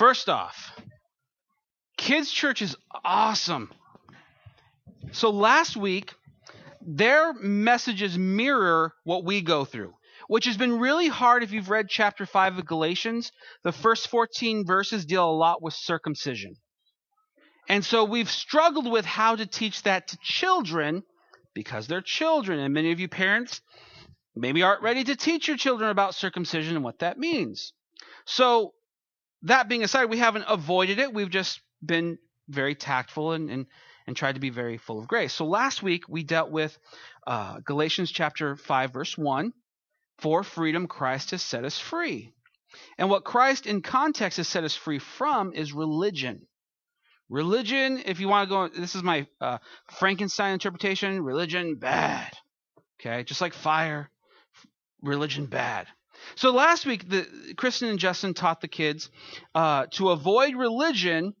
[0.00, 0.72] First off,
[1.98, 3.70] kids' church is awesome.
[5.12, 6.14] So last week,
[6.80, 9.92] their messages mirror what we go through,
[10.26, 13.30] which has been really hard if you've read chapter 5 of Galatians.
[13.62, 16.54] The first 14 verses deal a lot with circumcision.
[17.68, 21.02] And so we've struggled with how to teach that to children
[21.52, 22.58] because they're children.
[22.58, 23.60] And many of you parents
[24.34, 27.74] maybe aren't ready to teach your children about circumcision and what that means.
[28.24, 28.72] So,
[29.42, 31.12] that being aside, we haven't avoided it.
[31.12, 33.66] We've just been very tactful and, and,
[34.06, 35.32] and tried to be very full of grace.
[35.32, 36.76] So, last week we dealt with
[37.26, 39.52] uh, Galatians chapter 5, verse 1
[40.18, 42.32] For freedom, Christ has set us free.
[42.98, 46.46] And what Christ in context has set us free from is religion.
[47.28, 49.58] Religion, if you want to go, this is my uh,
[49.98, 51.22] Frankenstein interpretation.
[51.22, 52.32] Religion, bad.
[53.00, 54.10] Okay, just like fire,
[55.00, 55.86] religion, bad.
[56.36, 57.26] So last week, the,
[57.56, 59.10] Kristen and Justin taught the kids
[59.54, 61.34] uh, to avoid religion,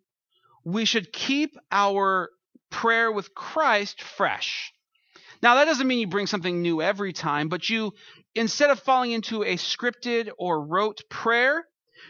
[0.64, 2.30] we should keep our
[2.70, 4.72] prayer with Christ fresh.
[5.42, 7.92] Now, that doesn't mean you bring something new every time, but you,
[8.34, 11.64] instead of falling into a scripted or rote prayer,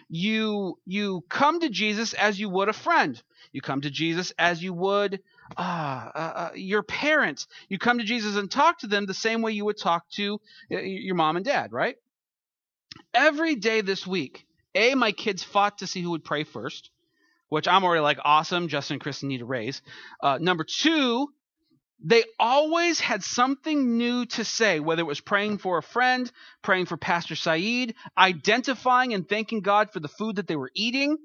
[0.09, 3.21] you you come to Jesus as you would a friend.
[3.53, 5.21] You come to Jesus as you would
[5.57, 7.47] uh, uh, uh, your parents.
[7.69, 10.41] You come to Jesus and talk to them the same way you would talk to
[10.73, 11.97] uh, your mom and dad, right?
[13.15, 16.91] Every day this week, A, my kids fought to see who would pray first,
[17.49, 19.83] which I'm already like, awesome, Justin and Kristen need a raise.
[20.23, 21.29] Uh, number two,
[22.03, 26.31] they always had something new to say, whether it was praying for a friend,
[26.63, 31.19] praying for Pastor Saeed, identifying and thanking God for the food that they were eating.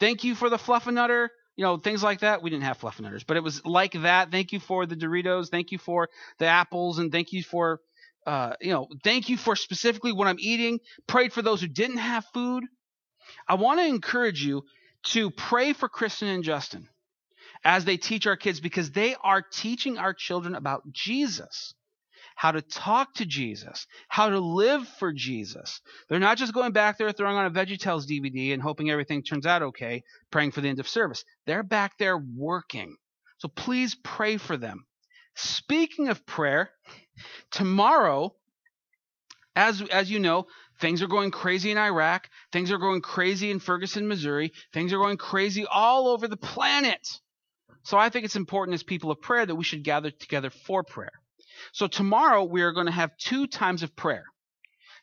[0.00, 1.28] Thank you for the fluffernutter
[1.60, 2.42] you know, things like that.
[2.42, 4.30] We didn't have fluffernutters, but it was like that.
[4.30, 5.50] Thank you for the Doritos.
[5.50, 7.80] Thank you for the apples, and thank you for,
[8.26, 10.80] uh, you know, thank you for specifically what I'm eating.
[11.06, 12.64] Prayed for those who didn't have food.
[13.48, 14.62] I want to encourage you
[15.08, 16.88] to pray for Kristen and Justin
[17.64, 21.74] as they teach our kids because they are teaching our children about Jesus
[22.40, 25.82] how to talk to Jesus, how to live for Jesus.
[26.08, 29.44] They're not just going back there throwing on a VeggieTales DVD and hoping everything turns
[29.44, 31.22] out okay, praying for the end of service.
[31.44, 32.96] They're back there working.
[33.36, 34.86] So please pray for them.
[35.42, 36.70] Speaking of prayer,
[37.50, 38.34] tomorrow,
[39.56, 40.46] as, as you know,
[40.80, 42.28] things are going crazy in Iraq.
[42.52, 44.52] Things are going crazy in Ferguson, Missouri.
[44.74, 47.06] Things are going crazy all over the planet.
[47.84, 50.84] So I think it's important as people of prayer that we should gather together for
[50.84, 51.12] prayer.
[51.72, 54.24] So tomorrow we are going to have two times of prayer.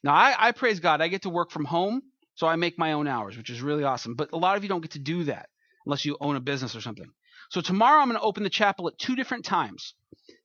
[0.04, 1.02] Now I, I praise God.
[1.02, 2.04] I get to work from home,
[2.36, 4.14] so I make my own hours, which is really awesome.
[4.14, 5.50] But a lot of you don't get to do that
[5.86, 7.10] unless you own a business or something.
[7.50, 9.94] So tomorrow I'm going to open the chapel at two different times.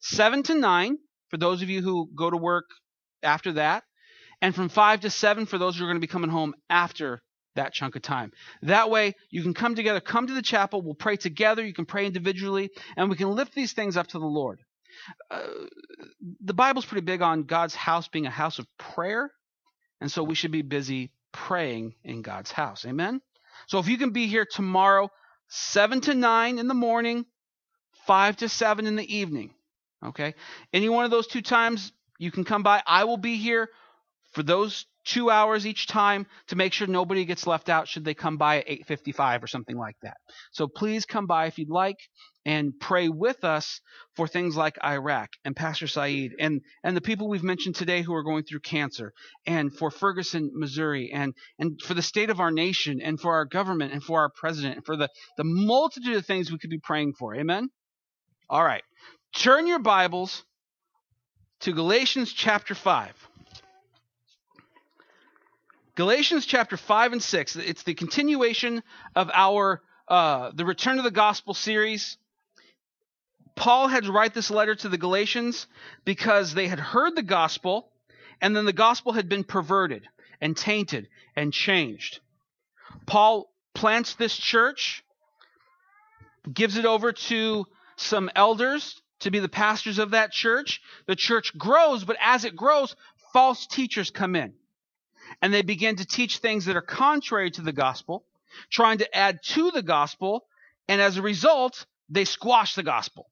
[0.02, 0.98] 7 to 9
[1.30, 2.66] for those of you who go to work
[3.22, 3.84] after that,
[4.40, 7.22] and from 5 to 7 for those who are going to be coming home after
[7.54, 8.32] that chunk of time.
[8.62, 11.86] That way, you can come together, come to the chapel, we'll pray together, you can
[11.86, 14.60] pray individually, and we can lift these things up to the Lord.
[15.30, 15.46] Uh,
[16.40, 19.30] the Bible's pretty big on God's house being a house of prayer,
[20.00, 22.84] and so we should be busy praying in God's house.
[22.84, 23.20] Amen?
[23.68, 25.10] So if you can be here tomorrow,
[25.48, 27.24] 7 to 9 in the morning,
[28.06, 29.54] 5 to 7 in the evening,
[30.04, 30.34] okay?
[30.72, 32.82] Any one of those two times, you can come by.
[32.86, 33.68] I will be here
[34.32, 38.14] for those two hours each time to make sure nobody gets left out should they
[38.14, 40.16] come by at 8.55 or something like that
[40.52, 41.96] so please come by if you'd like
[42.44, 43.80] and pray with us
[44.14, 48.14] for things like iraq and pastor saeed and, and the people we've mentioned today who
[48.14, 49.12] are going through cancer
[49.46, 53.44] and for ferguson missouri and, and for the state of our nation and for our
[53.44, 56.80] government and for our president and for the, the multitude of things we could be
[56.80, 57.68] praying for amen
[58.48, 58.84] all right
[59.34, 60.44] turn your bibles
[61.60, 63.28] to galatians chapter 5
[65.94, 67.56] Galatians chapter 5 and 6.
[67.56, 68.82] It's the continuation
[69.14, 72.16] of our uh, the Return of the Gospel series.
[73.56, 75.66] Paul had to write this letter to the Galatians
[76.06, 77.90] because they had heard the gospel
[78.40, 80.08] and then the gospel had been perverted
[80.40, 82.20] and tainted and changed.
[83.06, 85.04] Paul plants this church,
[86.50, 87.66] gives it over to
[87.96, 90.80] some elders to be the pastors of that church.
[91.06, 92.94] The church grows, but as it grows,
[93.32, 94.54] false teachers come in
[95.40, 98.24] and they begin to teach things that are contrary to the gospel,
[98.70, 100.44] trying to add to the gospel,
[100.88, 103.30] and as a result, they squash the gospel.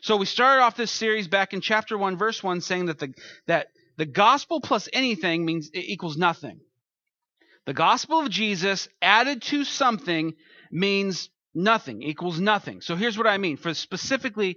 [0.00, 3.12] So we started off this series back in chapter 1 verse 1 saying that the
[3.46, 6.60] that the gospel plus anything means it equals nothing.
[7.66, 10.34] The gospel of Jesus added to something
[10.70, 12.80] means nothing, equals nothing.
[12.80, 13.56] So here's what I mean.
[13.56, 14.56] For specifically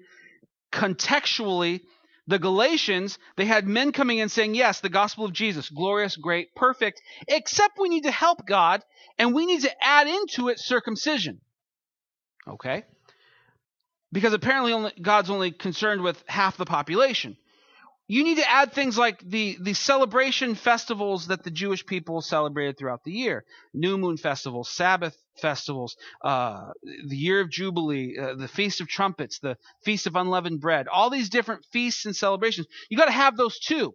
[0.71, 1.81] contextually
[2.27, 6.55] the Galatians, they had men coming in saying, Yes, the gospel of Jesus, glorious, great,
[6.55, 8.81] perfect, except we need to help God
[9.17, 11.41] and we need to add into it circumcision.
[12.47, 12.83] Okay?
[14.11, 17.35] Because apparently only, God's only concerned with half the population
[18.07, 22.77] you need to add things like the, the celebration festivals that the Jewish people celebrated
[22.77, 28.47] throughout the year new moon festivals, Sabbath festivals, uh, the year of Jubilee, uh, the
[28.47, 32.67] Feast of Trumpets, the Feast of Unleavened Bread, all these different feasts and celebrations.
[32.89, 33.93] You got to have those too.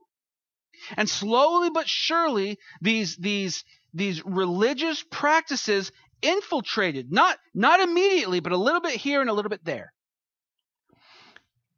[0.97, 8.57] And slowly but surely, these, these, these religious practices infiltrated, not, not immediately, but a
[8.57, 9.93] little bit here and a little bit there.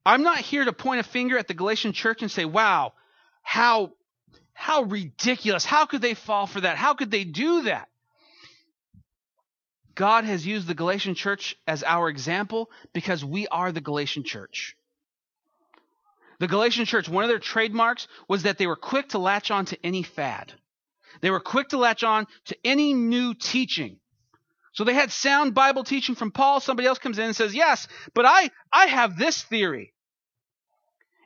[0.04, 2.94] I'm not here to point a finger at the Galatian church and say, wow,
[3.42, 3.92] how,
[4.52, 5.64] how ridiculous.
[5.64, 6.76] How could they fall for that?
[6.76, 7.88] How could they do that?
[9.94, 14.74] God has used the Galatian church as our example because we are the Galatian church.
[16.38, 19.66] The Galatian church, one of their trademarks was that they were quick to latch on
[19.66, 20.54] to any fad.
[21.20, 23.99] They were quick to latch on to any new teaching.
[24.72, 26.60] So they had sound Bible teaching from Paul.
[26.60, 29.94] Somebody else comes in and says, Yes, but I, I have this theory.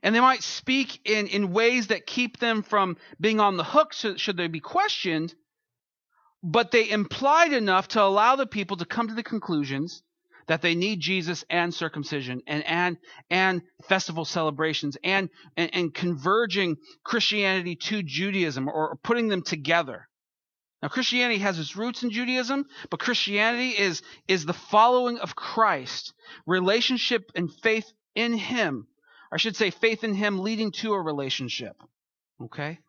[0.02, 3.92] And they might speak in, in ways that keep them from being on the hook
[3.92, 5.34] should they be questioned,
[6.42, 10.02] but they implied enough to allow the people to come to the conclusions
[10.46, 12.98] that they need Jesus and circumcision and and
[13.30, 20.06] and festival celebrations and and, and converging Christianity to Judaism or putting them together.
[20.84, 26.12] Now, Christianity has its roots in Judaism, but Christianity is, is the following of Christ,
[26.44, 28.86] relationship and faith in Him.
[29.32, 31.82] I should say, faith in Him leading to a relationship.
[32.38, 32.80] Okay?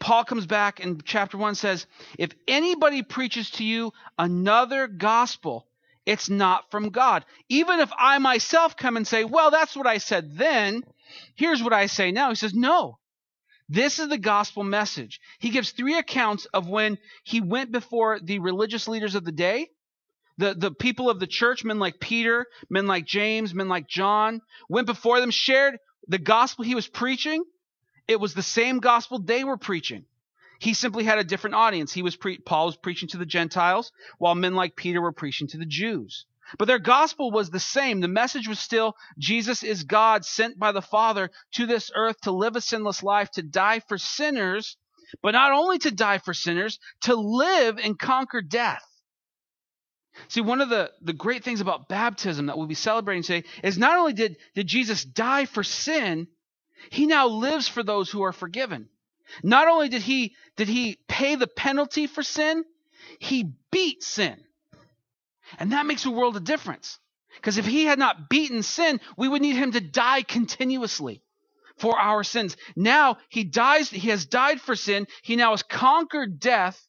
[0.00, 1.84] Paul comes back in chapter 1 says,
[2.18, 5.66] If anybody preaches to you another gospel,
[6.06, 7.26] it's not from God.
[7.50, 10.82] Even if I myself come and say, Well, that's what I said then,
[11.34, 12.30] here's what I say now.
[12.30, 12.96] He says, No,
[13.68, 15.20] this is the gospel message.
[15.38, 19.68] He gives three accounts of when he went before the religious leaders of the day,
[20.38, 24.42] the, the people of the church, men like Peter, men like James, men like John,
[24.68, 25.78] went before them, shared
[26.08, 27.44] the gospel he was preaching.
[28.06, 30.04] It was the same gospel they were preaching.
[30.58, 31.92] He simply had a different audience.
[31.92, 35.48] He was pre- Paul was preaching to the Gentiles, while men like Peter were preaching
[35.48, 36.26] to the Jews.
[36.58, 38.00] But their gospel was the same.
[38.00, 42.30] The message was still Jesus is God sent by the Father to this earth to
[42.30, 44.76] live a sinless life, to die for sinners,
[45.22, 48.84] but not only to die for sinners, to live and conquer death.
[50.28, 53.76] See, one of the, the great things about baptism that we'll be celebrating today is
[53.76, 56.28] not only did, did Jesus die for sin,
[56.90, 58.88] he now lives for those who are forgiven.
[59.42, 62.64] Not only did he did he pay the penalty for sin,
[63.18, 64.45] he beat sin.
[65.58, 66.98] And that makes a world of difference.
[67.36, 71.22] Because if he had not beaten sin, we would need him to die continuously
[71.78, 72.56] for our sins.
[72.74, 75.06] Now he dies, he has died for sin.
[75.22, 76.82] He now has conquered death.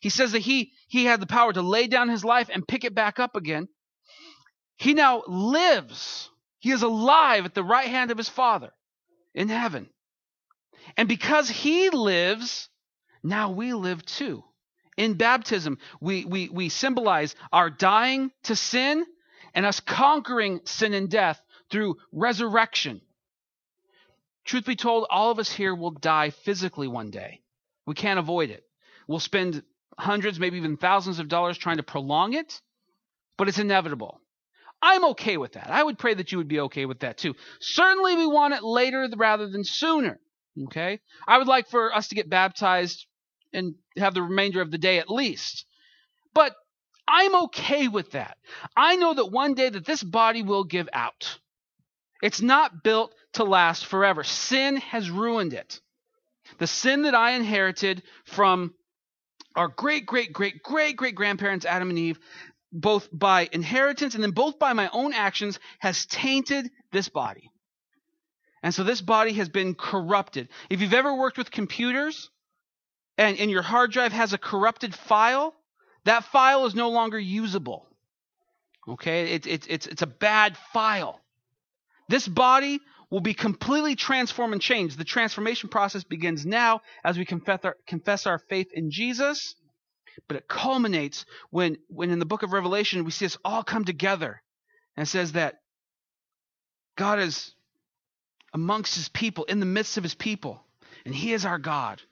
[0.00, 2.84] He says that he, he had the power to lay down his life and pick
[2.84, 3.68] it back up again.
[4.76, 6.28] He now lives.
[6.58, 8.70] He is alive at the right hand of his Father
[9.34, 9.88] in heaven.
[10.96, 12.68] And because he lives,
[13.22, 14.42] now we live too.
[14.96, 19.04] In baptism, we, we, we symbolize our dying to sin
[19.54, 21.40] and us conquering sin and death
[21.70, 23.00] through resurrection.
[24.44, 27.40] Truth be told, all of us here will die physically one day.
[27.86, 28.64] We can't avoid it.
[29.06, 29.62] We'll spend
[29.98, 32.60] hundreds, maybe even thousands of dollars trying to prolong it,
[33.36, 34.20] but it's inevitable.
[34.80, 35.70] I'm okay with that.
[35.70, 37.34] I would pray that you would be okay with that too.
[37.60, 40.18] Certainly, we want it later rather than sooner.
[40.64, 41.00] Okay?
[41.26, 43.06] I would like for us to get baptized
[43.52, 45.66] and have the remainder of the day at least.
[46.34, 46.54] But
[47.06, 48.38] I'm okay with that.
[48.76, 51.38] I know that one day that this body will give out.
[52.22, 54.22] It's not built to last forever.
[54.24, 55.80] Sin has ruined it.
[56.58, 58.74] The sin that I inherited from
[59.56, 62.18] our great, great, great, great, great grandparents, Adam and Eve,
[62.72, 67.50] both by inheritance and then both by my own actions, has tainted this body.
[68.62, 70.48] And so this body has been corrupted.
[70.70, 72.30] If you've ever worked with computers,
[73.22, 75.54] and, and your hard drive has a corrupted file,
[76.04, 77.86] that file is no longer usable.
[78.88, 81.20] Okay, it, it, it's, it's a bad file.
[82.08, 84.98] This body will be completely transformed and changed.
[84.98, 89.54] The transformation process begins now as we confess our, confess our faith in Jesus,
[90.26, 93.84] but it culminates when, when in the book of Revelation we see us all come
[93.84, 94.42] together
[94.96, 95.60] and says that
[96.96, 97.54] God is
[98.52, 100.60] amongst his people, in the midst of his people,
[101.06, 102.02] and he is our God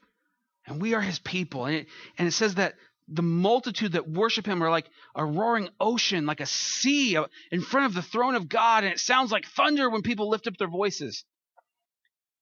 [0.71, 1.67] and we are his people.
[1.67, 1.87] And it,
[2.17, 2.75] and it says that
[3.09, 7.19] the multitude that worship him are like a roaring ocean, like a sea
[7.51, 8.85] in front of the throne of God.
[8.85, 11.25] And it sounds like thunder when people lift up their voices.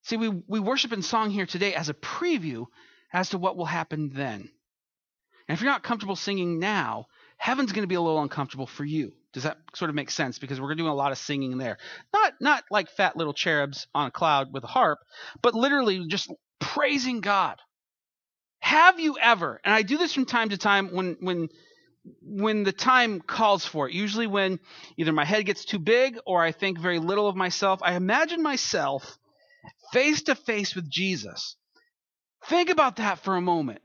[0.03, 2.67] See, we, we worship in song here today as a preview
[3.11, 4.49] as to what will happen then.
[5.47, 7.07] And if you're not comfortable singing now,
[7.37, 9.13] heaven's going to be a little uncomfortable for you.
[9.33, 10.37] Does that sort of make sense?
[10.37, 11.77] Because we're doing a lot of singing there.
[12.13, 14.99] Not not like fat little cherubs on a cloud with a harp,
[15.41, 17.59] but literally just praising God.
[18.59, 21.49] Have you ever, and I do this from time to time when when
[22.21, 24.59] when the time calls for it, usually when
[24.97, 28.41] either my head gets too big or I think very little of myself, I imagine
[28.41, 29.17] myself
[29.91, 31.55] face to face with Jesus.
[32.45, 33.81] Think about that for a moment.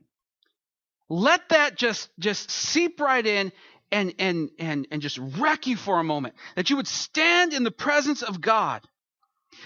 [1.09, 3.53] Let that just just seep right in
[3.93, 6.35] and and and and just wreck you for a moment.
[6.57, 8.83] That you would stand in the presence of God.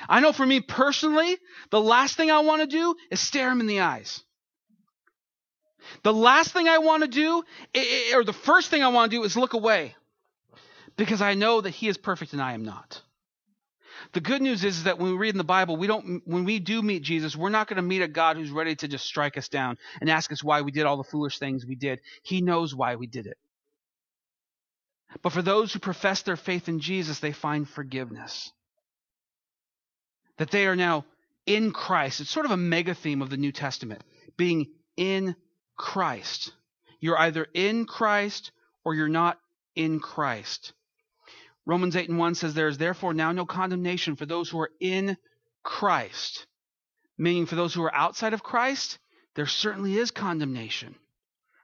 [0.09, 1.39] I know for me personally,
[1.71, 4.23] the last thing I want to do is stare him in the eyes.
[6.03, 7.43] The last thing I want to do,
[8.15, 9.95] or the first thing I want to do, is look away
[10.97, 13.03] because I know that He is perfect and I am not.
[14.13, 16.61] The good news is, that when we read in the Bible, we don't when we
[16.61, 19.37] do meet Jesus, we're not going to meet a God who's ready to just strike
[19.37, 22.01] us down and ask us why we did all the foolish things we did.
[22.23, 23.37] He knows why we did it.
[25.23, 28.53] But for those who profess their faith in Jesus, they find forgiveness.
[30.37, 31.05] That they are now
[31.45, 32.21] in Christ.
[32.21, 34.03] It's sort of a mega theme of the New Testament,
[34.37, 35.35] being in
[35.79, 36.53] Christ.
[37.01, 38.53] You're either in Christ
[38.85, 39.39] or you're not
[39.75, 40.73] in Christ.
[41.65, 44.71] Romans 8 and 1 says, There is therefore now no condemnation for those who are
[44.81, 45.17] in
[45.63, 46.47] Christ.
[47.17, 48.99] Meaning, for those who are outside of Christ,
[49.35, 50.95] there certainly is condemnation.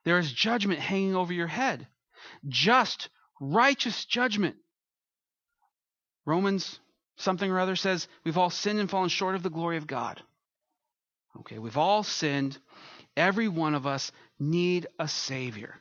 [0.05, 1.87] There is judgment hanging over your head.
[2.49, 3.09] Just,
[3.41, 4.57] righteous judgment.
[6.27, 6.81] Romans
[7.17, 10.23] something or other says, We've all sinned and fallen short of the glory of God.
[11.41, 12.59] Okay, we've all sinned
[13.17, 15.81] Every one of us need a Savior.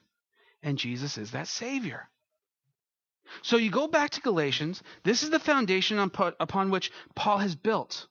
[0.61, 2.07] And Jesus is that Savior.
[3.41, 4.83] So you go back to Galatians.
[5.03, 8.07] This is the foundation upon which Paul has built,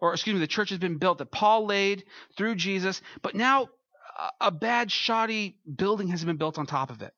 [0.00, 2.04] or excuse me, the church has been built that Paul laid
[2.36, 3.00] through Jesus.
[3.22, 3.70] But now
[4.40, 7.14] a bad, shoddy building has been built on top of it.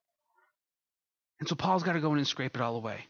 [1.41, 3.01] And so Paul's got to go in and scrape it all away.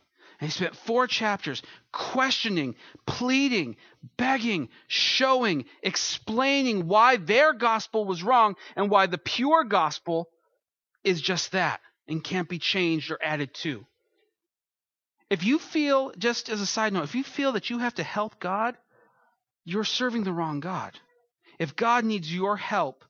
[0.42, 2.74] And he spent four chapters questioning,
[3.06, 3.76] pleading,
[4.16, 10.28] begging, showing, explaining why their gospel was wrong and why the pure gospel
[11.04, 13.86] is just that and can't be changed or added to.
[15.30, 18.02] If you feel, just as a side note, if you feel that you have to
[18.02, 18.76] help God,
[19.64, 20.98] you're serving the wrong God.
[21.60, 23.04] If God needs your help,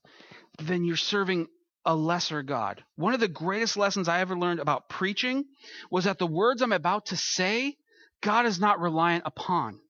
[0.59, 1.49] then you're serving
[1.85, 2.83] a lesser God.
[2.97, 5.45] One of the greatest lessons I ever learned about preaching
[5.91, 7.77] was that the words I'm about to say,
[8.21, 9.81] God is not reliant upon.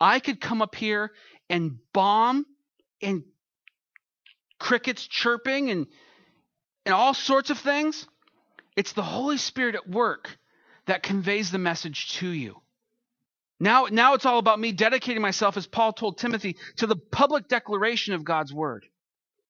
[0.00, 1.12] I could come up here
[1.48, 2.46] and bomb
[3.02, 3.24] and
[4.58, 5.86] crickets chirping and
[6.86, 8.06] and all sorts of things.
[8.76, 10.38] It's the Holy Spirit at work
[10.86, 12.56] that conveys the message to you.
[13.58, 17.48] Now, now it's all about me dedicating myself, as Paul told Timothy, to the public
[17.48, 18.86] declaration of God's word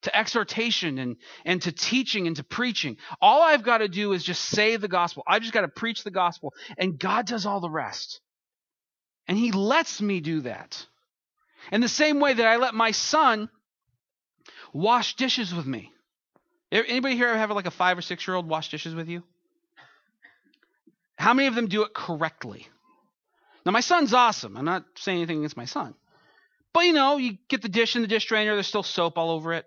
[0.03, 2.97] to exhortation and, and to teaching and to preaching.
[3.21, 5.23] All I've got to do is just say the gospel.
[5.27, 8.21] I just got to preach the gospel, and God does all the rest.
[9.29, 10.87] And He lets me do that.
[11.71, 13.51] In the same way that I let my son
[14.73, 15.93] wash dishes with me.
[16.73, 19.23] Anybody here have like a five or six year old wash dishes with you?
[21.17, 22.67] How many of them do it correctly?
[23.67, 24.57] Now, my son's awesome.
[24.57, 25.95] I'm not saying anything against my son.
[26.73, 29.31] But you know, you get the dish in the dish drainer, there's still soap all
[29.31, 29.67] over it.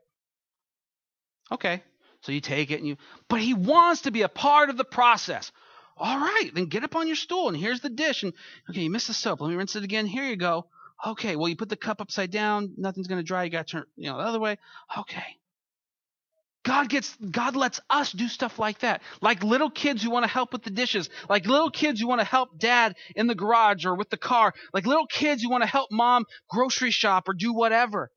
[1.51, 1.83] Okay.
[2.21, 2.97] So you take it and you,
[3.27, 5.51] but he wants to be a part of the process.
[5.97, 8.23] All right, then get up on your stool and here's the dish.
[8.23, 8.33] And
[8.69, 9.41] okay, you missed the soap.
[9.41, 10.05] Let me rinse it again.
[10.05, 10.65] Here you go.
[11.05, 12.73] Okay, well, you put the cup upside down.
[12.77, 13.43] Nothing's going to dry.
[13.43, 14.57] You got to turn, you know, the other way.
[14.97, 15.37] Okay.
[16.63, 19.01] God gets, God lets us do stuff like that.
[19.21, 21.09] Like little kids who want to help with the dishes.
[21.29, 24.53] Like little kids who want to help dad in the garage or with the car.
[24.73, 28.09] Like little kids who want to help mom grocery shop or do whatever.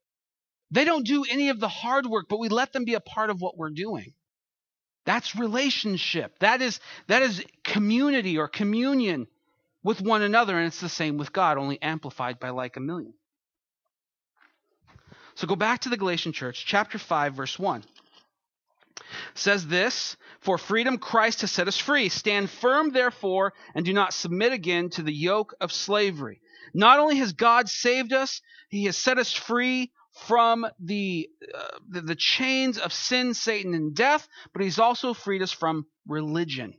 [0.70, 3.30] They don't do any of the hard work, but we let them be a part
[3.30, 4.14] of what we're doing.
[5.04, 6.38] That's relationship.
[6.40, 9.28] That is that is community or communion
[9.85, 13.14] with one another, and it's the same with God, only amplified by like a million.
[15.37, 17.85] So go back to the Galatian church, chapter 5, verse 1.
[19.35, 22.08] Says this, for freedom Christ has set us free.
[22.08, 26.40] Stand firm, therefore, and do not submit again to the yoke of slavery.
[26.75, 29.92] Not only has God saved us, he has set us free
[30.26, 35.42] from the, uh, the, the chains of sin, Satan, and death, but he's also freed
[35.42, 36.75] us from religion.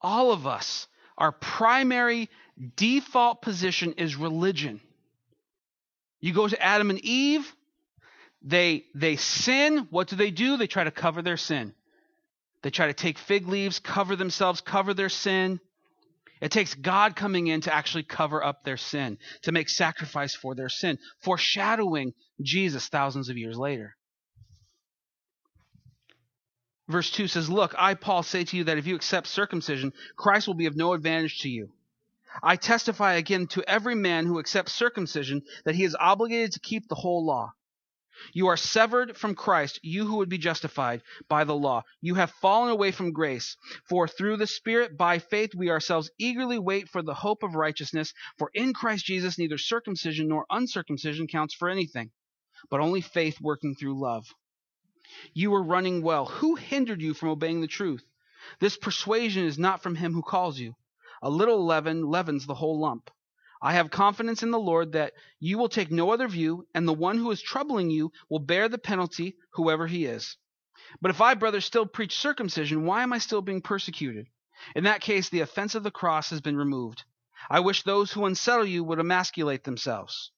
[0.00, 2.28] All of us, our primary
[2.76, 4.80] default position is religion.
[6.20, 7.54] You go to Adam and Eve,
[8.42, 10.56] they they sin, what do they do?
[10.56, 11.74] They try to cover their sin.
[12.62, 15.60] They try to take fig leaves, cover themselves, cover their sin.
[16.42, 20.56] It takes God coming in to actually cover up their sin, to make sacrifice for
[20.56, 23.96] their sin, foreshadowing Jesus thousands of years later.
[26.88, 30.48] Verse 2 says, Look, I, Paul, say to you that if you accept circumcision, Christ
[30.48, 31.72] will be of no advantage to you.
[32.42, 36.88] I testify again to every man who accepts circumcision that he is obligated to keep
[36.88, 37.52] the whole law.
[38.32, 41.82] You are severed from Christ, you who would be justified by the law.
[42.00, 43.56] You have fallen away from grace.
[43.88, 48.12] For through the Spirit, by faith, we ourselves eagerly wait for the hope of righteousness.
[48.38, 52.10] For in Christ Jesus, neither circumcision nor uncircumcision counts for anything,
[52.70, 54.26] but only faith working through love.
[55.34, 56.26] You were running well.
[56.26, 58.04] Who hindered you from obeying the truth?
[58.60, 60.74] This persuasion is not from him who calls you.
[61.22, 63.10] A little leaven leavens the whole lump.
[63.64, 66.92] I have confidence in the Lord that you will take no other view, and the
[66.92, 70.36] one who is troubling you will bear the penalty, whoever he is.
[71.00, 74.26] But if I, brothers, still preach circumcision, why am I still being persecuted?
[74.74, 77.04] In that case, the offense of the cross has been removed.
[77.48, 80.32] I wish those who unsettle you would emasculate themselves.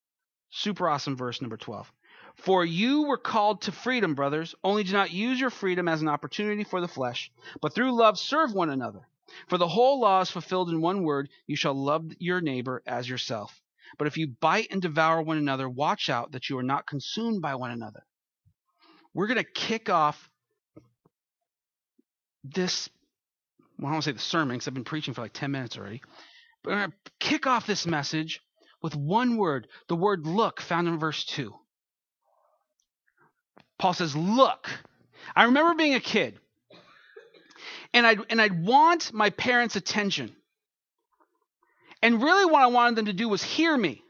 [0.50, 1.90] Super awesome verse number 12.
[2.36, 6.08] For you were called to freedom, brothers, only do not use your freedom as an
[6.08, 9.08] opportunity for the flesh, but through love serve one another.
[9.48, 13.08] For the whole law is fulfilled in one word you shall love your neighbor as
[13.08, 13.60] yourself.
[13.98, 17.42] But if you bite and devour one another, watch out that you are not consumed
[17.42, 18.04] by one another.
[19.12, 20.30] We're going to kick off
[22.42, 22.88] this,
[23.78, 25.50] well, I don't want to say the sermon because I've been preaching for like 10
[25.50, 26.02] minutes already.
[26.62, 28.40] But we're going to kick off this message
[28.82, 31.54] with one word, the word look, found in verse 2.
[33.78, 34.68] Paul says, Look.
[35.34, 36.38] I remember being a kid
[37.94, 40.34] and I'd, and I'd want my parents' attention.
[42.02, 44.02] And really, what I wanted them to do was hear me.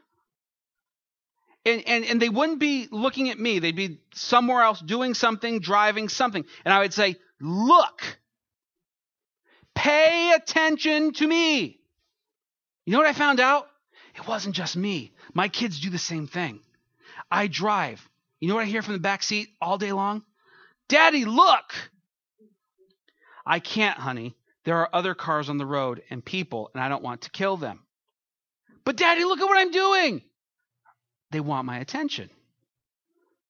[1.63, 5.59] And, and, and they wouldn't be looking at me, they'd be somewhere else doing something,
[5.59, 6.43] driving something.
[6.65, 8.19] And I would say, Look,
[9.73, 11.79] pay attention to me.
[12.85, 13.67] You know what I found out?
[14.15, 15.11] It wasn't just me.
[15.33, 16.61] My kids do the same thing.
[17.29, 18.07] I drive.
[18.39, 20.23] You know what I hear from the back seat all day long?
[20.87, 21.73] Daddy, look!
[23.45, 24.35] I can't, honey.
[24.63, 27.57] There are other cars on the road and people, and I don't want to kill
[27.57, 27.81] them.
[28.83, 30.21] But, Daddy, look at what I'm doing.
[31.31, 32.29] They want my attention.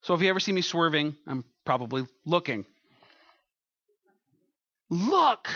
[0.02, 2.66] So, if you ever see me swerving, I'm probably looking.
[4.90, 5.48] Look.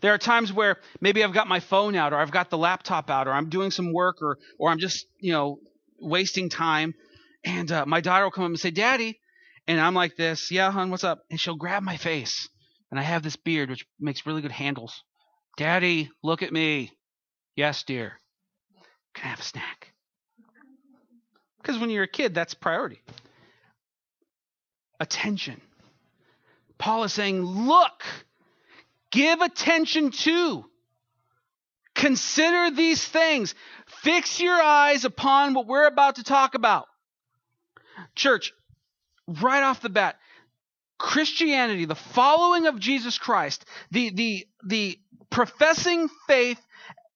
[0.00, 3.10] There are times where maybe I've got my phone out or I've got the laptop
[3.10, 5.58] out or I'm doing some work or, or I'm just, you know,
[5.98, 6.94] wasting time.
[7.42, 9.18] And uh, my daughter will come up and say, Daddy.
[9.66, 11.24] And I'm like this, yeah, hon, what's up?
[11.30, 12.48] And she'll grab my face
[12.94, 15.02] and I have this beard which makes really good handles.
[15.56, 16.92] Daddy, look at me.
[17.56, 18.20] Yes, dear.
[19.14, 19.92] Can I have a snack?
[21.56, 23.02] Because when you're a kid, that's priority.
[25.00, 25.60] Attention.
[26.78, 28.04] Paul is saying, look,
[29.10, 30.64] give attention to.
[31.96, 33.56] Consider these things.
[33.86, 36.86] Fix your eyes upon what we're about to talk about.
[38.14, 38.52] Church,
[39.26, 40.16] right off the bat,
[41.04, 46.58] Christianity, the following of Jesus Christ, the, the, the professing faith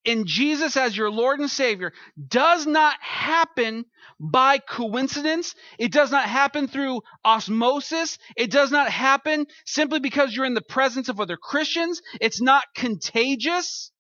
[0.05, 1.95] in Jesus as your Lord and Savior
[2.29, 3.87] does not happen
[4.21, 5.55] by coincidence.
[5.79, 8.19] It does not happen through osmosis.
[8.37, 12.03] It does not happen simply because you're in the presence of other Christians.
[12.21, 13.91] It's not contagious.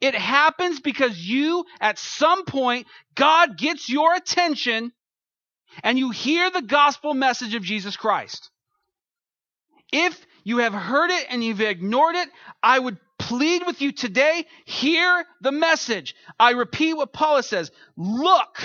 [0.00, 4.90] It happens because you, at some point, God gets your attention
[5.82, 8.48] and you hear the gospel message of Jesus Christ.
[9.92, 12.28] If you have heard it and you've ignored it,
[12.62, 16.16] I would plead with you today, hear the message.
[16.40, 17.70] I repeat what Paul says.
[17.96, 18.58] Look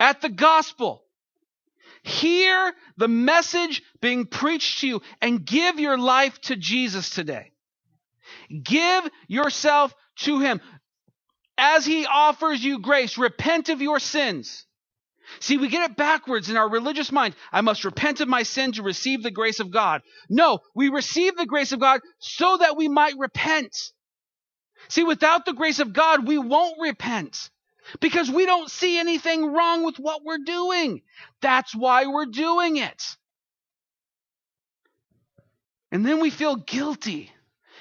[0.00, 1.04] at the gospel.
[2.02, 7.52] Hear the message being preached to you and give your life to Jesus today.
[8.62, 10.60] Give yourself to him
[11.56, 13.18] as he offers you grace.
[13.18, 14.64] Repent of your sins.
[15.40, 17.34] See, we get it backwards in our religious mind.
[17.52, 20.02] I must repent of my sin to receive the grace of God.
[20.28, 23.76] No, we receive the grace of God so that we might repent.
[24.88, 27.50] See, without the grace of God, we won't repent
[28.00, 31.02] because we don't see anything wrong with what we're doing.
[31.40, 33.16] That's why we're doing it.
[35.90, 37.32] And then we feel guilty.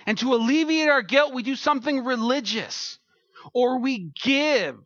[0.05, 2.99] And to alleviate our guilt, we do something religious
[3.53, 4.77] or we give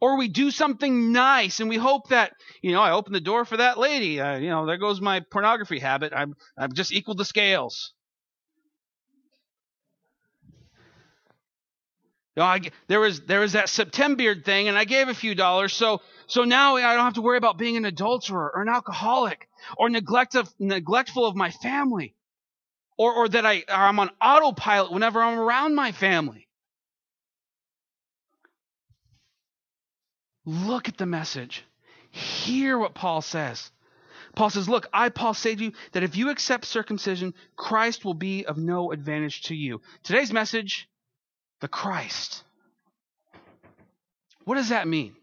[0.00, 3.44] or we do something nice and we hope that, you know, I open the door
[3.44, 4.20] for that lady.
[4.20, 6.12] Uh, you know, there goes my pornography habit.
[6.14, 7.92] I've, I've just equaled the scales.
[12.36, 15.14] You know, I, there was there was that September beard thing, and I gave a
[15.14, 18.62] few dollars, so so now I don't have to worry about being an adulterer or
[18.62, 22.14] an alcoholic or neglect of, neglectful of my family,
[22.96, 26.47] or or that I or I'm on autopilot whenever I'm around my family.
[30.48, 31.64] Look at the message.
[32.10, 33.70] Hear what Paul says.
[34.34, 38.14] Paul says, Look, I, Paul, say to you that if you accept circumcision, Christ will
[38.14, 39.80] be of no advantage to you.
[40.02, 40.88] Today's message
[41.60, 42.44] the Christ.
[44.44, 45.16] What does that mean?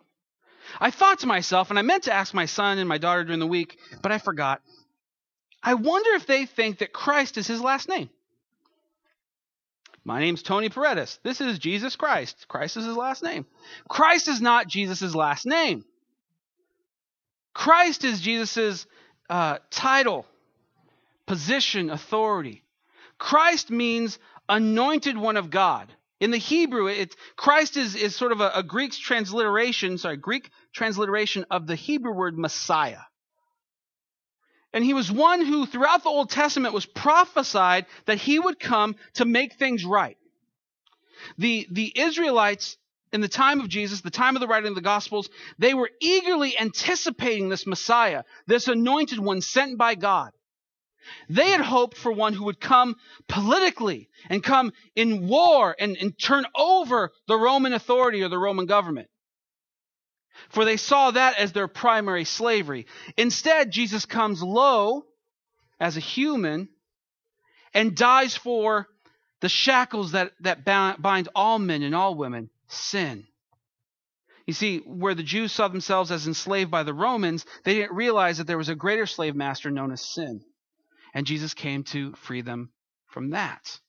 [0.80, 3.40] I thought to myself, and I meant to ask my son and my daughter during
[3.40, 4.62] the week, but I forgot.
[5.64, 8.10] I wonder if they think that Christ is his last name.
[10.08, 11.20] My name's Tony Paredes.
[11.24, 12.46] This is Jesus Christ.
[12.48, 13.48] Christ is his last name.
[13.90, 15.84] Christ is not Jesus' last name.
[17.56, 18.86] Christ is Jesus'
[19.30, 20.28] uh, title,
[21.26, 22.64] position, authority.
[23.18, 25.92] Christ means anointed one of God.
[26.20, 30.52] In the Hebrew, it's Christ is, is sort of a, a Greek transliteration, sorry, Greek
[30.72, 33.02] transliteration of the Hebrew word Messiah.
[34.76, 38.98] And he was one who, throughout the Old Testament, was prophesied that he would come
[39.14, 40.18] to make things right.
[41.38, 42.76] The, the Israelites
[43.14, 45.90] in the time of Jesus, the time of the writing of the Gospels, they were
[46.02, 50.34] eagerly anticipating this Messiah, this anointed one sent by God.
[51.30, 52.98] They had hoped for one who would come
[53.30, 58.66] politically and come in war and, and turn over the Roman authority or the Roman
[58.66, 59.08] government
[60.50, 62.86] for they saw that as their primary slavery.
[63.18, 65.06] Instead, Jesus comes low
[65.80, 66.70] as a human
[67.74, 68.88] and dies for
[69.42, 73.26] the shackles that, that bind all men and all women sin.
[74.46, 78.38] You see, where the Jews saw themselves as enslaved by the Romans, they didn't realize
[78.38, 80.42] that there was a greater slave master known as sin.
[81.14, 82.70] And Jesus came to free them
[83.08, 83.80] from that.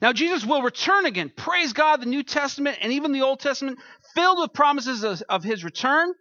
[0.00, 1.30] Now, Jesus will return again.
[1.34, 3.78] Praise God, the New Testament and even the Old Testament
[4.14, 6.12] filled with promises of, of his return.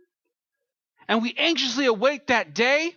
[1.08, 2.94] And we anxiously await that day.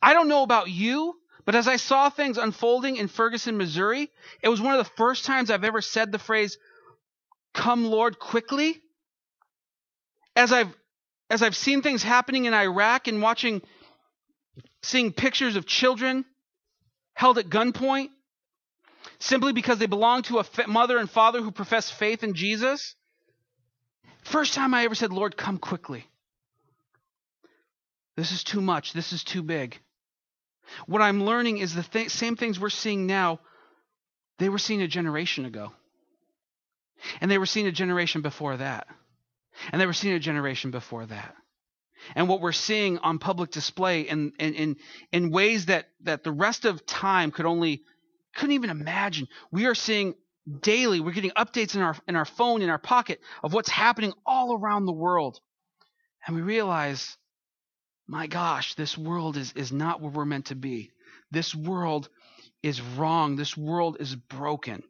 [0.00, 4.10] I don't know about you, but as I saw things unfolding in Ferguson, Missouri,
[4.42, 6.58] it was one of the first times I've ever said the phrase,
[7.52, 8.80] Come, Lord, quickly.
[10.34, 10.74] As I've
[11.30, 13.62] as I've seen things happening in Iraq and watching
[14.82, 16.24] seeing pictures of children
[17.14, 18.08] held at gunpoint
[19.24, 22.94] simply because they belong to a mother and father who profess faith in Jesus.
[24.22, 26.04] First time I ever said, Lord, come quickly.
[28.16, 28.92] This is too much.
[28.92, 29.78] This is too big.
[30.86, 33.40] What I'm learning is the th- same things we're seeing now,
[34.38, 35.72] they were seen a generation ago.
[37.22, 38.86] And they were seen a generation before that.
[39.72, 41.34] And they were seen a generation before that.
[42.14, 44.76] And what we're seeing on public display in, in, in,
[45.12, 47.84] in ways that, that the rest of time could only
[48.34, 49.28] couldn't even imagine.
[49.50, 50.14] We are seeing
[50.60, 54.12] daily, we're getting updates in our in our phone, in our pocket of what's happening
[54.26, 55.40] all around the world.
[56.26, 57.16] And we realize,
[58.06, 60.90] my gosh, this world is, is not where we're meant to be.
[61.30, 62.08] This world
[62.62, 63.36] is wrong.
[63.36, 64.82] This world is broken.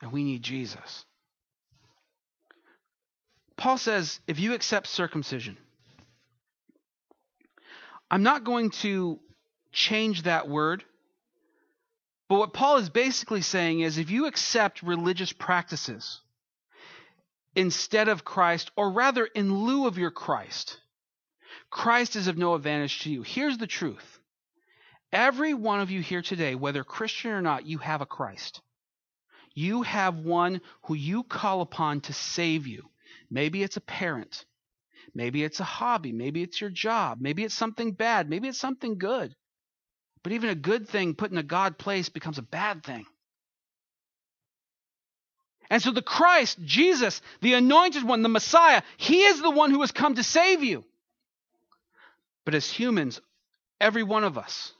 [0.00, 1.04] And we need Jesus.
[3.56, 5.58] Paul says, if you accept circumcision,
[8.10, 9.18] I'm not going to
[9.72, 10.84] change that word
[12.28, 16.20] but what Paul is basically saying is if you accept religious practices
[17.54, 20.78] instead of Christ, or rather in lieu of your Christ,
[21.70, 23.22] Christ is of no advantage to you.
[23.22, 24.18] Here's the truth
[25.10, 28.60] every one of you here today, whether Christian or not, you have a Christ.
[29.54, 32.84] You have one who you call upon to save you.
[33.30, 34.44] Maybe it's a parent.
[35.14, 36.12] Maybe it's a hobby.
[36.12, 37.18] Maybe it's your job.
[37.20, 38.28] Maybe it's something bad.
[38.28, 39.34] Maybe it's something good.
[40.22, 43.06] But even a good thing put in a God place becomes a bad thing.
[45.70, 49.80] And so the Christ, Jesus, the anointed one, the Messiah, he is the one who
[49.82, 50.84] has come to save you.
[52.44, 53.20] But as humans,
[53.80, 54.72] every one of us,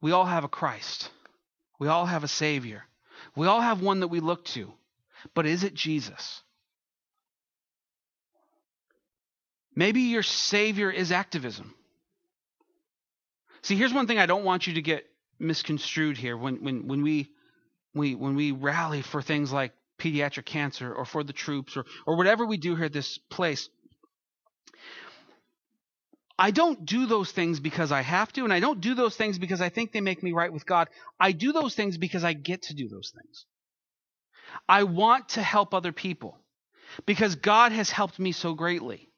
[0.00, 1.10] we all have a Christ.
[1.78, 2.84] We all have a Savior.
[3.36, 4.72] We all have one that we look to.
[5.34, 6.42] But is it Jesus?
[9.74, 11.74] Maybe your Savior is activism.
[13.68, 15.04] See, here's one thing I don't want you to get
[15.38, 17.28] misconstrued here when when when we
[17.92, 22.16] we when we rally for things like pediatric cancer or for the troops or or
[22.16, 23.68] whatever we do here at this place.
[26.38, 29.38] I don't do those things because I have to, and I don't do those things
[29.38, 30.88] because I think they make me right with God.
[31.20, 33.44] I do those things because I get to do those things.
[34.66, 36.38] I want to help other people
[37.04, 39.10] because God has helped me so greatly.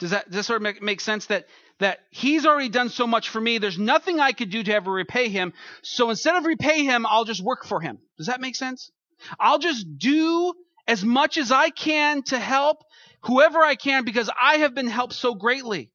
[0.00, 1.46] Does that, does that sort of make, make sense that
[1.80, 3.58] that he's already done so much for me.
[3.58, 5.52] There's nothing I could do to ever repay him.
[5.82, 7.98] So instead of repay him, I'll just work for him.
[8.16, 8.90] Does that make sense?
[9.38, 10.54] I'll just do
[10.86, 12.84] as much as I can to help
[13.22, 15.90] whoever I can because I have been helped so greatly.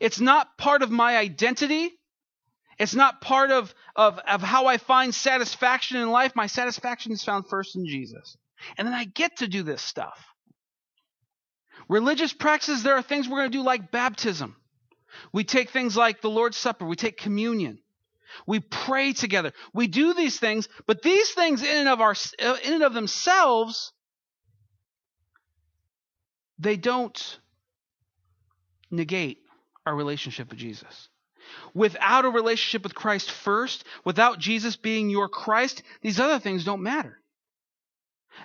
[0.00, 1.90] It's not part of my identity.
[2.78, 6.36] It's not part of, of, of how I find satisfaction in life.
[6.36, 8.36] My satisfaction is found first in Jesus.
[8.76, 10.18] And then I get to do this stuff.
[11.88, 14.56] Religious practices, there are things we're going to do like baptism.
[15.32, 17.78] We take things like the Lord's Supper, we take communion.
[18.46, 19.52] We pray together.
[19.72, 22.92] We do these things, but these things in and of our uh, in and of
[22.92, 23.92] themselves
[26.58, 27.38] they don't
[28.90, 29.38] negate
[29.84, 31.08] our relationship with Jesus.
[31.74, 36.82] Without a relationship with Christ first, without Jesus being your Christ, these other things don't
[36.82, 37.20] matter.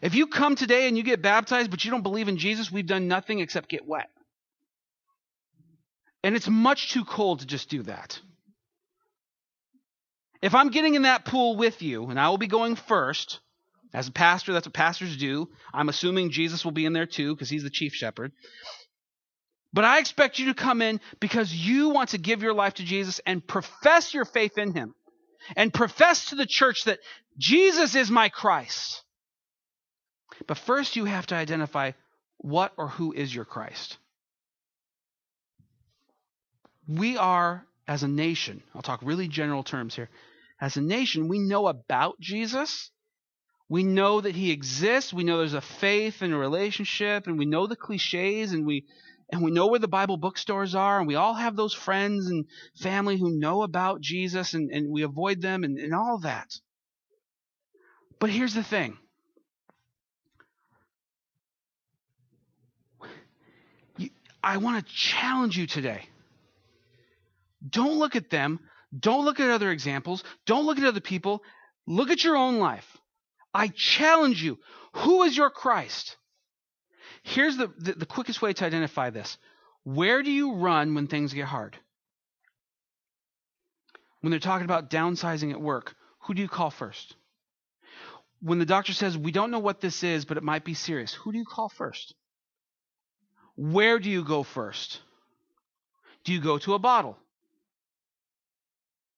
[0.02, 2.88] If you come today and you get baptized, but you don't believe in Jesus, we've
[2.88, 4.10] done nothing except get wet.
[6.24, 8.20] And it's much too cold to just do that.
[10.42, 13.40] If I'm getting in that pool with you, and I will be going first,
[13.94, 15.50] as a pastor, that's what pastors do.
[15.74, 18.32] I'm assuming Jesus will be in there too, because he's the chief shepherd.
[19.74, 22.84] But I expect you to come in because you want to give your life to
[22.84, 24.96] Jesus and profess your faith in him.
[25.56, 27.00] And profess to the church that
[27.38, 29.04] Jesus is my Christ.
[30.48, 31.92] But first, you have to identify
[32.38, 33.98] what or who is your Christ.
[36.88, 40.10] We are, as a nation, I'll talk really general terms here.
[40.60, 42.92] As a nation, we know about Jesus.
[43.70, 45.14] We know that he exists.
[45.14, 48.86] We know there's a faith and a relationship, and we know the cliches, and we
[49.32, 52.46] and we know where the Bible bookstores are, and we all have those friends and
[52.76, 56.50] family who know about Jesus, and, and we avoid them and, and all that.
[58.20, 58.98] But here's the thing
[64.44, 66.04] I want to challenge you today.
[67.68, 68.60] Don't look at them.
[68.98, 70.24] Don't look at other examples.
[70.46, 71.44] Don't look at other people.
[71.88, 72.98] Look at your own life.
[73.54, 74.58] I challenge you.
[74.94, 76.18] Who is your Christ?
[77.24, 79.38] Here's the, the, the, quickest way to identify this.
[79.84, 81.78] Where do you run when things get hard?
[84.22, 87.16] When they're talking about downsizing at work, who do you call first?
[88.42, 91.14] When the doctor says, We don't know what this is, but it might be serious,
[91.14, 92.16] who do you call first?
[93.62, 95.02] Where do you go first?
[96.24, 97.16] Do you go to a bottle?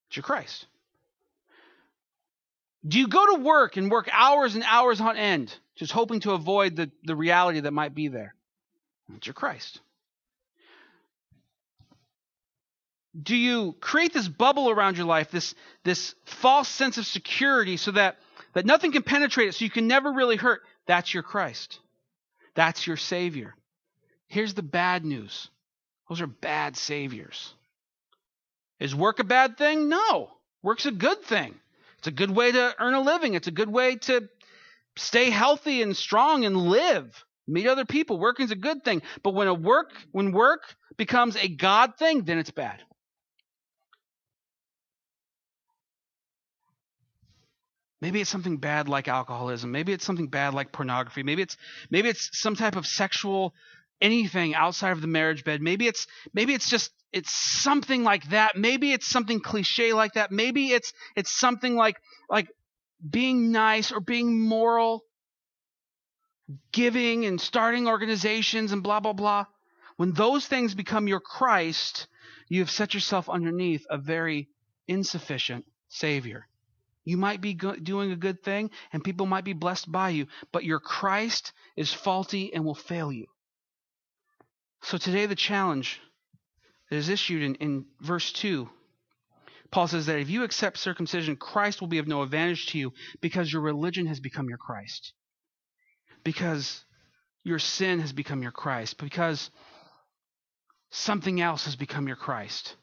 [0.10, 0.66] It's your Christ.
[2.86, 6.34] Do you go to work and work hours and hours on end, just hoping to
[6.34, 8.36] avoid the, the reality that might be there?
[9.16, 9.80] It's your Christ.
[13.22, 17.92] Do you create this bubble around your life, this, this false sense of security, so
[17.92, 18.18] that,
[18.56, 20.64] that nothing can penetrate it, so you can never really hurt?
[20.86, 21.80] That's your Christ.
[22.56, 23.56] That's your Savior.
[24.28, 25.50] Here's the bad news
[26.10, 27.54] those are bad Saviors.
[28.80, 29.90] Is work a bad thing?
[29.90, 30.32] No.
[30.62, 31.56] Work's a good thing.
[32.00, 33.34] It's a good way to earn a living.
[33.34, 34.28] It's a good way to
[34.98, 37.24] stay healthy and strong and live.
[37.48, 38.20] Meet other people.
[38.20, 39.02] Working's a good thing.
[39.22, 42.82] But when a work when work becomes a God thing, then it's bad.
[48.02, 49.72] Maybe it's something bad like alcoholism.
[49.72, 51.24] Maybe it's something bad like pornography.
[51.24, 51.56] Maybe it's
[51.90, 53.54] maybe it's some type of sexual
[54.02, 55.62] anything outside of the marriage bed.
[55.62, 58.56] Maybe it's maybe it's just it's something like that.
[58.58, 60.32] Maybe it's something cliche like that.
[60.32, 61.96] Maybe it's it's something like
[62.30, 62.48] like
[63.10, 65.04] being nice or being moral,
[66.74, 69.46] giving and starting organizations and blah blah blah.
[69.96, 72.08] When those things become your Christ,
[72.50, 74.50] you have set yourself underneath a very
[74.88, 76.48] insufficient savior.
[77.06, 80.28] You might be go- doing a good thing and people might be blessed by you,
[80.52, 83.28] but your Christ is faulty and will fail you.
[84.84, 86.00] So today the challenge
[86.90, 88.70] that is issued in, in verse 2
[89.74, 92.94] Paul says that if you accept circumcision, Christ will be of no advantage to you
[93.22, 95.14] because your religion has become your Christ.
[96.24, 96.86] Because
[97.44, 99.00] your sin has become your Christ.
[99.00, 99.50] Because
[100.92, 102.76] something else has become your Christ.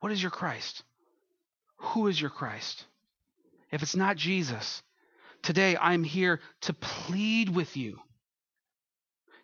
[0.00, 0.82] What is your Christ?
[1.78, 2.84] Who is your Christ?
[3.72, 4.82] If it's not Jesus,
[5.42, 7.98] today I'm here to plead with you,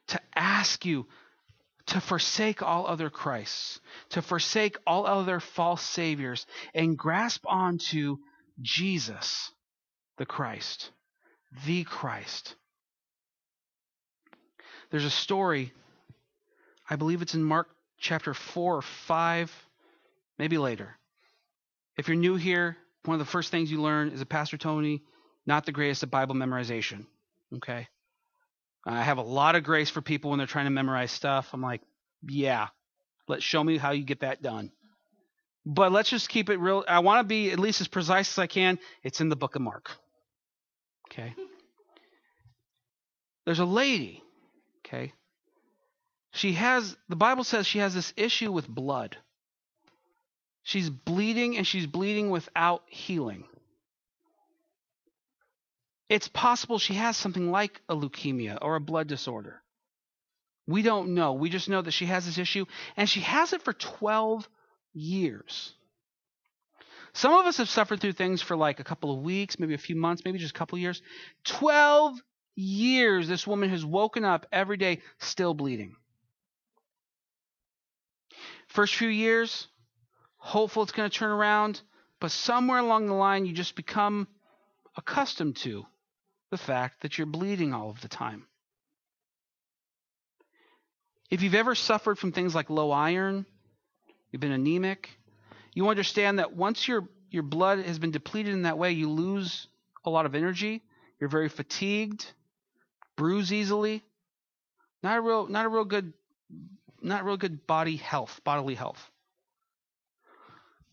[0.08, 1.06] to ask you
[1.86, 8.18] to forsake all other Christs, to forsake all other false saviors, and grasp onto
[8.60, 9.50] Jesus,
[10.18, 10.90] the Christ,
[11.66, 12.54] the Christ.
[14.90, 15.72] There's a story,
[16.88, 17.68] I believe it's in Mark
[17.98, 19.66] chapter 4 or 5,
[20.38, 20.96] maybe later.
[21.96, 25.02] If you're new here, one of the first things you learn is that Pastor Tony,
[25.46, 27.06] not the greatest at Bible memorization.
[27.56, 27.88] Okay?
[28.84, 31.50] I have a lot of grace for people when they're trying to memorize stuff.
[31.52, 31.82] I'm like,
[32.28, 32.68] yeah,
[33.28, 34.72] let's show me how you get that done.
[35.64, 36.84] But let's just keep it real.
[36.88, 38.78] I want to be at least as precise as I can.
[39.04, 39.90] It's in the book of Mark.
[41.10, 41.34] Okay.
[43.44, 44.22] There's a lady.
[44.84, 45.12] Okay.
[46.32, 49.16] She has, the Bible says she has this issue with blood.
[50.64, 53.44] She's bleeding and she's bleeding without healing.
[56.12, 59.62] It's possible she has something like a leukemia or a blood disorder.
[60.66, 61.32] We don't know.
[61.32, 62.66] We just know that she has this issue,
[62.98, 64.46] and she has it for 12
[64.92, 65.72] years.
[67.14, 69.78] Some of us have suffered through things for like a couple of weeks, maybe a
[69.78, 71.00] few months, maybe just a couple of years.
[71.44, 72.20] 12
[72.56, 75.96] years this woman has woken up every day still bleeding.
[78.66, 79.66] First few years,
[80.36, 81.80] hopeful it's going to turn around,
[82.20, 84.28] but somewhere along the line you just become
[84.94, 85.86] accustomed to
[86.52, 88.44] the fact that you're bleeding all of the time.
[91.30, 93.46] If you've ever suffered from things like low iron,
[94.30, 95.08] you've been anemic,
[95.72, 99.66] you understand that once your your blood has been depleted in that way, you lose
[100.04, 100.82] a lot of energy.
[101.18, 102.26] You're very fatigued,
[103.16, 104.02] bruise easily.
[105.02, 106.12] Not a real not a real good
[107.00, 109.10] not real good body health, bodily health.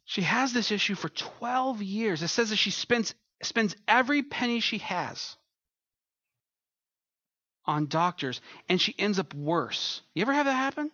[0.06, 2.24] She has this issue for 12 years.
[2.24, 5.36] It says that she spends spends every penny she has
[7.65, 10.02] on doctors and she ends up worse.
[10.13, 10.91] You ever have that happen?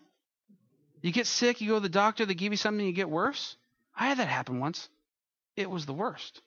[1.01, 3.57] You get sick, you go to the doctor, they give you something, you get worse?
[3.95, 4.89] I had that happen once.
[5.55, 6.41] It was the worst.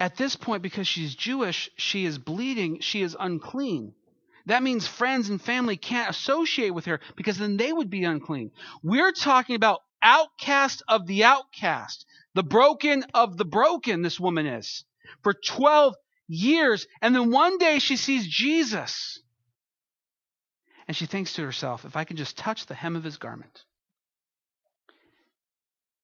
[0.00, 3.94] At this point, because she's Jewish, she is bleeding, she is unclean.
[4.46, 8.50] That means friends and family can't associate with her because then they would be unclean.
[8.82, 14.84] We're talking about outcast of the outcast, the broken of the broken, this woman is,
[15.22, 15.94] for 12
[16.26, 16.86] years.
[17.00, 19.20] And then one day she sees Jesus.
[20.86, 23.64] And she thinks to herself, if I can just touch the hem of his garment,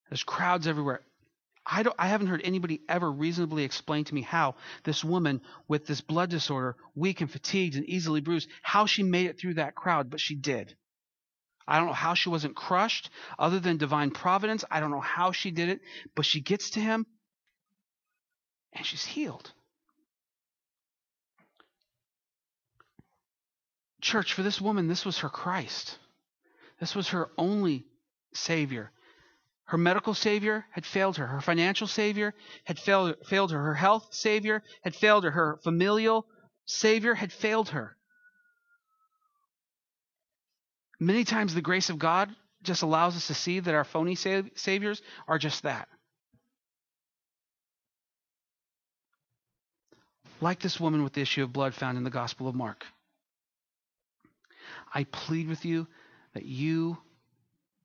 [0.08, 1.02] there's crowds everywhere.
[1.66, 5.86] I, don't, I haven't heard anybody ever reasonably explain to me how this woman with
[5.86, 9.74] this blood disorder, weak and fatigued and easily bruised, how she made it through that
[9.74, 10.74] crowd, but she did.
[11.68, 14.64] I don't know how she wasn't crushed other than divine providence.
[14.70, 15.80] I don't know how she did it,
[16.16, 17.06] but she gets to him
[18.72, 19.52] and she's healed.
[24.00, 25.98] Church, for this woman, this was her Christ.
[26.78, 27.84] This was her only
[28.32, 28.90] Savior.
[29.64, 31.26] Her medical savior had failed her.
[31.26, 32.34] Her financial savior
[32.64, 33.62] had failed, failed her.
[33.62, 35.30] Her health savior had failed her.
[35.30, 36.26] Her familial
[36.66, 37.96] savior had failed her.
[40.98, 45.02] Many times the grace of God just allows us to see that our phony saviors
[45.28, 45.88] are just that.
[50.40, 52.84] Like this woman with the issue of blood found in the Gospel of Mark.
[54.92, 55.86] I plead with you
[56.34, 56.98] that you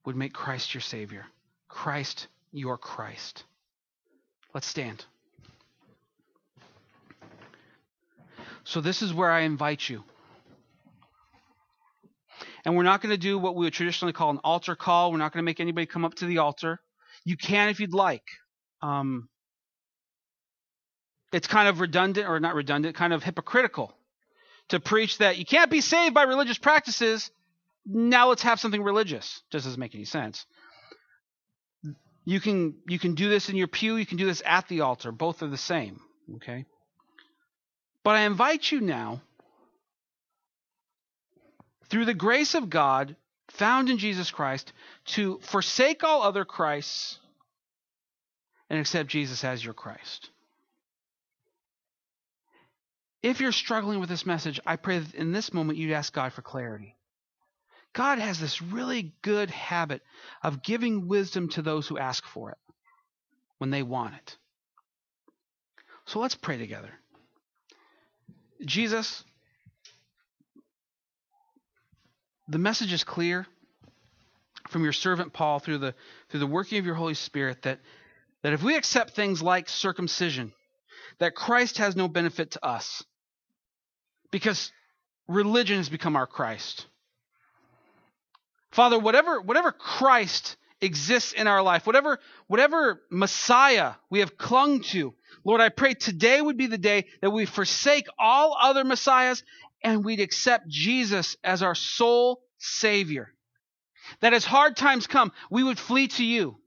[0.05, 1.25] would make Christ your Savior.
[1.67, 3.43] Christ, your Christ.
[4.53, 5.05] Let's stand.
[8.63, 10.03] So, this is where I invite you.
[12.63, 15.11] And we're not going to do what we would traditionally call an altar call.
[15.11, 16.79] We're not going to make anybody come up to the altar.
[17.23, 18.23] You can if you'd like.
[18.81, 19.29] Um,
[21.31, 23.93] it's kind of redundant, or not redundant, kind of hypocritical
[24.69, 27.31] to preach that you can't be saved by religious practices.
[27.85, 29.41] Now let's have something religious.
[29.51, 30.45] Just doesn't make any sense.
[32.23, 34.81] You can you can do this in your pew, you can do this at the
[34.81, 35.11] altar.
[35.11, 35.99] Both are the same,
[36.35, 36.65] okay?
[38.03, 39.21] But I invite you now
[41.89, 43.15] through the grace of God
[43.49, 44.73] found in Jesus Christ
[45.05, 47.19] to forsake all other Christs
[48.69, 50.29] and accept Jesus as your Christ.
[53.25, 56.31] If you're struggling with this message, I pray that in this moment you'd ask God
[56.31, 56.95] for clarity.
[57.91, 60.03] God has this really good habit
[60.43, 62.57] of giving wisdom to those who ask for it
[63.57, 64.37] when they want it.
[66.05, 66.91] So let's pray together.
[68.63, 69.23] Jesus,
[72.47, 73.47] the message is clear
[74.69, 75.95] from your servant Paul through the
[76.29, 77.79] through the working of your Holy Spirit that
[78.43, 80.53] that if we accept things like circumcision,
[81.17, 83.03] that Christ has no benefit to us.
[84.35, 84.73] Because
[85.29, 86.87] religion has become our Christ.
[88.69, 95.13] Father, whatever, whatever Christ exists in our life, whatever, whatever Messiah we have clung to,
[95.45, 99.41] Lord, I pray today would be the day that we forsake all other Messiahs
[99.81, 103.33] and we'd accept Jesus as our sole Savior.
[104.19, 106.57] That as hard times come, we would flee to you.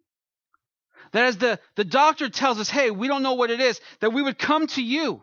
[1.12, 4.14] That as the, the doctor tells us, hey, we don't know what it is, that
[4.14, 5.22] we would come to you.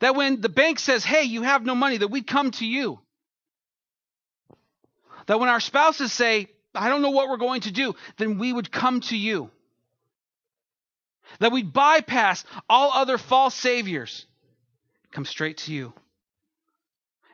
[0.00, 2.98] That when the bank says, hey, you have no money, that we'd come to you.
[5.26, 8.52] That when our spouses say, I don't know what we're going to do, then we
[8.52, 9.50] would come to you.
[11.38, 14.26] That we'd bypass all other false saviors,
[15.10, 15.92] come straight to you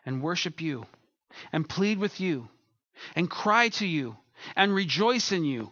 [0.06, 0.86] and worship you
[1.52, 2.48] and plead with you
[3.14, 4.16] and cry to you
[4.56, 5.70] and rejoice in you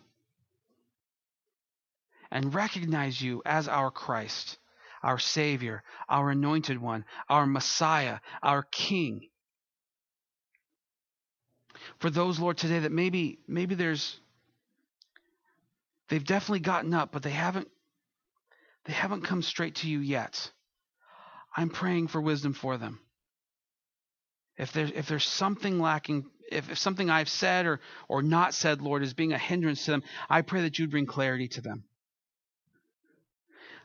[2.30, 4.57] and recognize you as our Christ.
[5.02, 9.28] Our Savior, our Anointed One, our Messiah, our King.
[11.98, 14.20] For those, Lord, today that maybe maybe there's
[16.08, 17.68] they've definitely gotten up, but they haven't
[18.84, 20.50] they haven't come straight to you yet.
[21.56, 23.00] I'm praying for wisdom for them.
[24.56, 28.80] If there's if there's something lacking, if, if something I've said or or not said,
[28.80, 31.84] Lord, is being a hindrance to them, I pray that you'd bring clarity to them.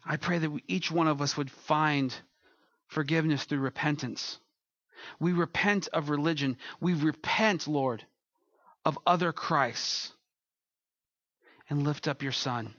[0.06, 2.14] I pray that each one of us would find
[2.88, 4.40] forgiveness through repentance.
[5.20, 6.58] We repent of religion.
[6.80, 8.06] We repent, Lord,
[8.86, 10.12] of other Christs
[11.70, 12.74] and lift up your Son.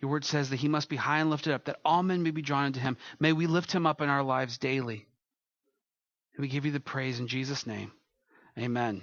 [0.00, 2.30] Your word says that he must be high and lifted up, that all men may
[2.30, 2.96] be drawn into him.
[3.18, 5.06] May we lift him up in our lives daily.
[6.34, 7.92] And we give you the praise in Jesus' name.
[8.58, 9.02] Amen.